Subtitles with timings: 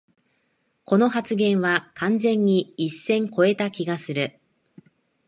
[0.83, 4.39] この発言は完全に一線こえた気がする